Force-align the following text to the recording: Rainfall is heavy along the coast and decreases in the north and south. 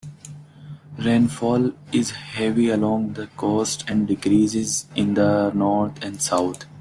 Rainfall 0.97 1.73
is 1.91 2.09
heavy 2.09 2.69
along 2.69 3.13
the 3.13 3.27
coast 3.37 3.87
and 3.87 4.07
decreases 4.07 4.87
in 4.95 5.13
the 5.13 5.51
north 5.51 6.03
and 6.03 6.19
south. 6.19 6.65